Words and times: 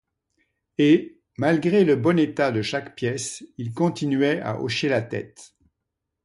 Et, 0.79 1.21
malgré 1.37 1.83
le 1.85 1.95
bon 1.95 2.17
état 2.17 2.49
de 2.51 2.63
chaque 2.63 2.95
pièce, 2.95 3.43
il 3.59 3.71
continuait 3.71 4.39
à 4.41 4.59
hocher 4.59 4.89
la 4.89 5.03
tête. 5.03 5.53